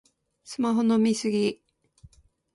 [0.43, 1.61] スマホの見過ぎ